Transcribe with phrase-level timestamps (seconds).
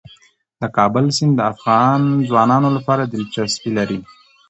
[0.61, 3.99] د کابل سیند د افغان ځوانانو لپاره دلچسپي لري.